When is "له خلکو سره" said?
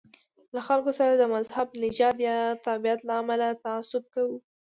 0.55-1.11